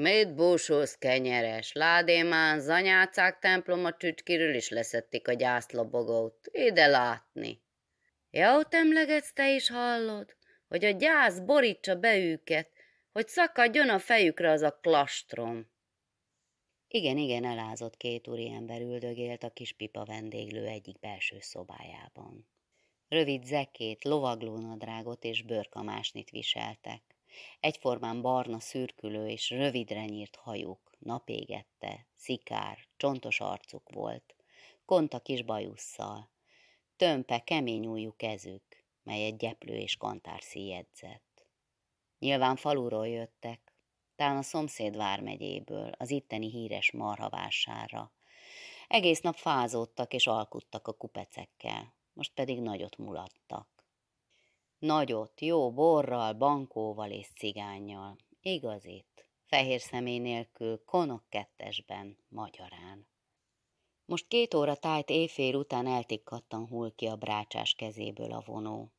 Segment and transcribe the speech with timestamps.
[0.00, 1.72] Mit búsulsz, kenyeres?
[1.72, 6.48] Ládémán zanyácák temploma csücskiről is leszették a gyászlobogót.
[6.52, 7.62] Ide látni.
[8.30, 10.36] Ja, emlegetsz, te is hallod,
[10.68, 12.70] hogy a gyász borítsa be őket,
[13.12, 15.70] hogy szakadjon a fejükre az a klastrom.
[16.88, 22.48] Igen, igen, elázott két úriember üldögélt a kis pipa vendéglő egyik belső szobájában.
[23.08, 27.17] Rövid zekét, lovaglónadrágot és bőrkamásnit viseltek.
[27.60, 34.34] Egyformán barna szürkülő és rövidre nyírt hajuk, napégette, szikár, csontos arcuk volt,
[34.84, 36.30] konta kis bajusszal,
[36.96, 41.46] tömpe, kemény ujjú kezük, melyet gyeplő és kantár szíjegyzett.
[42.18, 43.72] Nyilván faluról jöttek,
[44.16, 48.12] talán a szomszéd vármegyéből, az itteni híres marhavásárra.
[48.88, 53.77] Egész nap fázódtak és alkuttak a kupecekkel, most pedig nagyot mulattak.
[54.78, 58.16] Nagyot, jó borral, bankóval és cigányjal.
[58.40, 63.08] Igazit, fehér személy nélkül, konok kettesben, magyarán.
[64.04, 68.92] Most két óra tájt éjfél után eltikkattan hull ki a brácsás kezéből a vonó.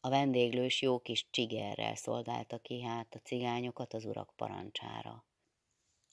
[0.00, 5.24] A vendéglős jó kis csigerrel szolgálta ki hát a cigányokat az urak parancsára.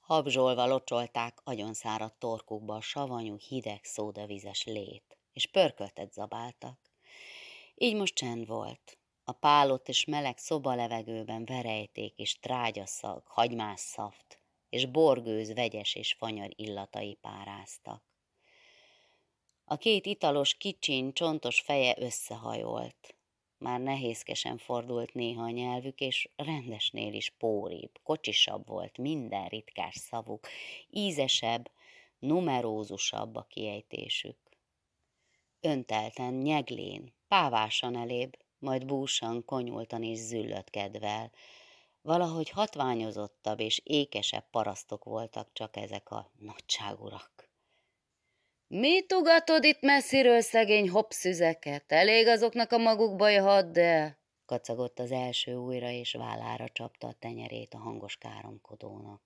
[0.00, 6.78] Habzsolva locsolták agyonszáradt torkukba a savanyú, hideg, szódavizes lét, és pörköltet zabáltak.
[7.74, 8.96] Így most csend volt.
[9.24, 16.50] A pálott és meleg szobalevegőben verejték és trágyaszag, hagymás szaft, és borgőz vegyes és fanyar
[16.54, 18.02] illatai páráztak.
[19.64, 23.14] A két italos kicsiny, csontos feje összehajolt.
[23.58, 30.48] Már nehézkesen fordult néha a nyelvük, és rendesnél is póribb, kocsisabb volt minden ritkás szavuk,
[30.90, 31.70] ízesebb,
[32.18, 34.36] numerózusabb a kiejtésük.
[35.60, 41.30] Öntelten, nyeglén, pávásan elébb, majd búsan, konyultan és züllött kedvel.
[42.02, 47.50] Valahogy hatványozottabb és ékesebb parasztok voltak csak ezek a nagyságurak.
[48.66, 51.92] Mit ugatod itt messziről szegény hopszüzeket?
[51.92, 54.18] Elég azoknak a maguk baj, hadd de...
[54.46, 59.22] kacagott az első újra, és vállára csapta a tenyerét a hangos káromkodónak.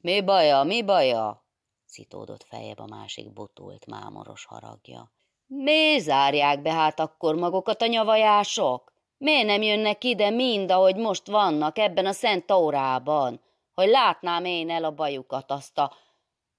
[0.00, 1.46] Mi baja, mi baja?
[1.84, 5.12] szitódott fejebb a másik butult, mámoros haragja.
[5.50, 8.92] Mi zárják be hát akkor magukat a nyavajások?
[9.18, 13.40] Miért nem jönnek ide mind, ahogy most vannak ebben a szent órában,
[13.74, 15.92] hogy látnám én el a bajukat, azt a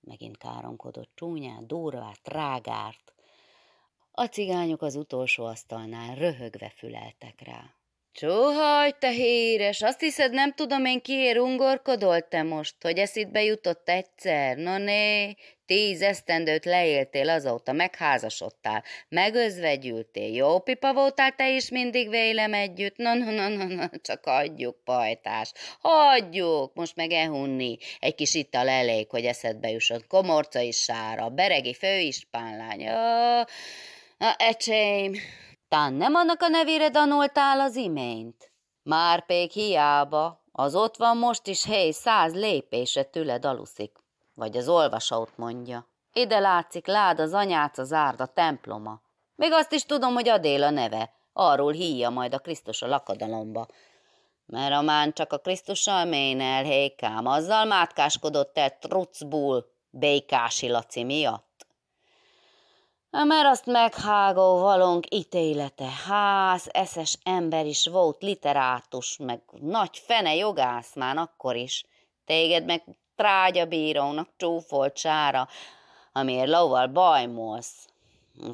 [0.00, 3.14] megint káromkodott csúnyát, durvát, trágárt.
[4.10, 7.74] A cigányok az utolsó asztalnál röhögve füleltek rá.
[8.14, 13.88] Csóhaj, te híres, azt hiszed, nem tudom én kiért ungorkodol te most, hogy eszidbe jutott
[13.88, 14.56] egyszer?
[14.56, 15.34] No né,
[15.66, 23.14] tíz esztendőt leéltél azóta, megházasodtál, megözvegyültél, jó pipa voltál te is mindig vélem együtt, na,
[23.14, 29.10] na, na, na, na csak adjuk, pajtás, hagyjuk, most meg ehunni, egy kis ital elég,
[29.10, 33.44] hogy eszedbe jusson, komorca is sára, beregi főispánlány, oh,
[34.18, 35.14] na, ecsém,
[35.74, 38.52] tán nem annak a nevére danoltál az imént?
[38.82, 43.92] Már pék hiába, az ott van most is hely száz lépése tőled aluszik.
[44.34, 45.86] Vagy az olvasót mondja.
[46.12, 49.00] Ide látszik lád az anyác az árda temploma.
[49.36, 51.12] Még azt is tudom, hogy Adél a neve.
[51.32, 53.66] Arról híja majd a Krisztus a lakadalomba.
[54.46, 61.53] Mert a mán csak a Krisztussal ménel, hékám, azzal mátkáskodott el trucból Békási Laci miatt.
[63.22, 70.94] Mert azt meghágó valónk ítélete, ház, eszes ember is volt, literátus, meg nagy fene jogász
[70.94, 71.84] már akkor is.
[72.24, 72.82] Téged meg
[73.16, 75.48] trágyabírónak csúfolt sára,
[76.12, 77.88] amiért lóval bajmolsz,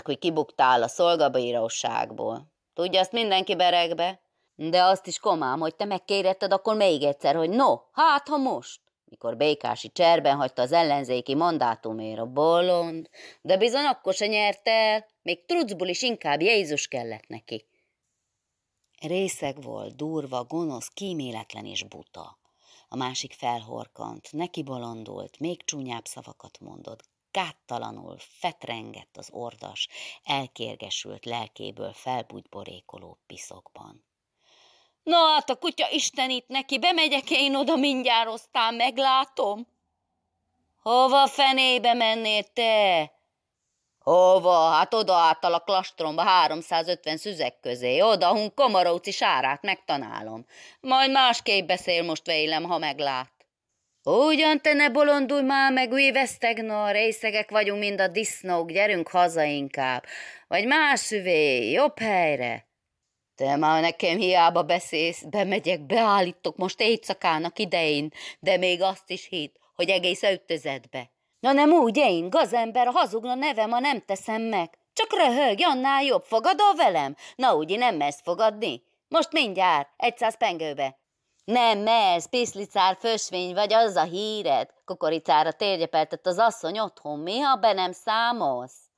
[0.04, 2.46] hogy kibuktál a szolgabíróságból.
[2.74, 4.20] Tudja azt mindenki beregbe?
[4.54, 8.80] De azt is komám, hogy te megkéretted akkor még egyszer, hogy no, hát ha most
[9.10, 13.08] mikor Békási cserben hagyta az ellenzéki mandátumért a bolond,
[13.40, 17.66] de bizony akkor se nyert el, még trucból is inkább Jézus kellett neki.
[19.00, 22.38] Részeg volt, durva, gonosz, kíméletlen és buta.
[22.88, 29.88] A másik felhorkant, neki bolondult, még csúnyább szavakat mondott, gáttalanul fetrengett az ordas,
[30.24, 34.09] elkérgesült lelkéből felbugyborékoló piszokban.
[35.02, 39.66] Na hát a kutya istenít neki, bemegyek én oda mindjárt, aztán meglátom.
[40.82, 43.10] Hova fenébe mennél te?
[44.00, 44.68] Hova?
[44.70, 50.46] Hát oda által a klastromba 350 szüzek közé, oda, hun komaróci sárát megtanálom.
[50.80, 53.32] Majd másképp beszél most vélem, ha meglát.
[54.02, 60.04] Ugyan te ne bolondulj már meg, vesztegna, részegek vagyunk, mind a disznók, gyerünk haza inkább.
[60.48, 62.69] Vagy más szüvé, jobb helyre.
[63.40, 69.56] Te már nekem hiába beszélsz, bemegyek, beállítok most éjszakának idején, de még azt is hitt,
[69.74, 71.10] hogy egész ötözetbe.
[71.40, 74.78] Na nem úgy, én, gazember, hazugna nevem, ha nem teszem meg.
[74.92, 77.16] Csak röhög, annál jobb, fogadol velem?
[77.36, 78.82] Na úgy, nem mersz fogadni?
[79.08, 80.98] Most mindjárt, egyszáz pengőbe.
[81.44, 84.68] Nem mersz, piszlicár fösvény vagy az a híred.
[84.84, 88.89] Kukoricára térgyepeltett az asszony otthon, mi, ha be nem számolsz?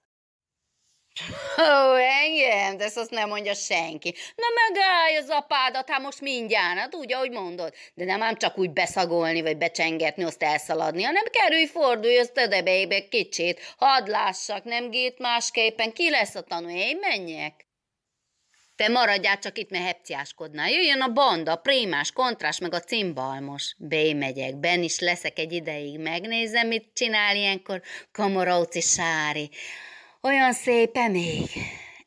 [1.58, 4.14] Ó, engem, de ezt azt nem mondja senki.
[4.36, 7.74] Na megállj az apádat, hát most mindjárt, hát úgy, ahogy mondod.
[7.94, 13.08] De nem ám csak úgy beszagolni, vagy becsengetni, azt elszaladni, hanem kerülj, fordulj azt ödebeibe
[13.08, 13.60] kicsit.
[13.76, 17.66] Hadd lássak, nem gét másképpen, ki lesz a tanú, én menjek.
[18.76, 20.70] Te maradjál csak itt, mert hepciáskodnál.
[20.70, 23.76] Jöjjön a banda, a prémás, kontrás, meg a cimbalmos.
[24.16, 27.82] megyek, ben is leszek egy ideig, megnézem, mit csinál ilyenkor
[28.12, 29.50] Komorauci Sári.
[30.24, 31.48] Olyan szépen még.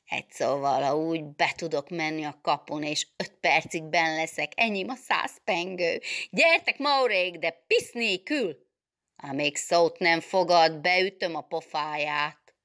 [0.05, 4.85] Egy szóval, ha úgy be tudok menni a kapun, és öt percig ben leszek, ennyi
[4.87, 6.01] a száz pengő.
[6.29, 8.57] Gyertek, Maurék, de pisz nélkül!
[9.15, 12.55] Amíg szót nem fogad, beütöm a pofáját.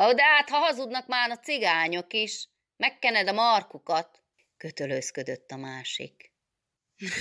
[0.00, 4.22] Ó, de hát, ha hazudnak már a cigányok is, megkened a markukat,
[4.56, 6.32] kötölőzködött a másik.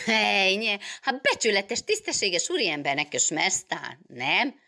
[0.05, 3.65] Ejnye, hát becsületes, tisztességes úriembernek kösmersz
[4.07, 4.59] nem?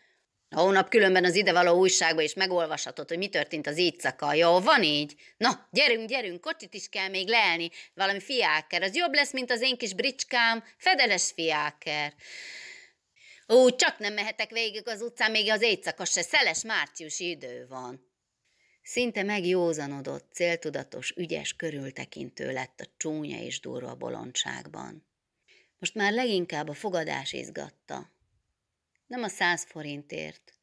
[0.54, 4.34] A hónap különben az idevaló újságba is megolvashatod, hogy mi történt az éjszaka.
[4.34, 5.14] Jó, van így?
[5.36, 8.82] Na, gyerünk, gyerünk, kocsit is kell még leelni, valami fiáker.
[8.82, 12.14] Az jobb lesz, mint az én kis bricskám, fedeles fiáker.
[13.48, 18.12] Ó, csak nem mehetek végig az utcán, még az éjszaka se, szeles márciusi idő van.
[18.82, 25.06] Szinte megjózanodott, céltudatos, ügyes, körültekintő lett a csúnya és durva bolondságban.
[25.78, 28.13] Most már leginkább a fogadás izgatta.
[29.06, 30.58] Nem a száz forintért.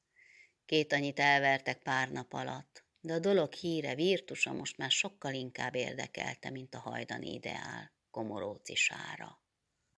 [0.65, 5.75] Két annyit elvertek pár nap alatt, de a dolog híre, virtusa most már sokkal inkább
[5.75, 9.40] érdekelte, mint a hajdani ideál, komoróci sára.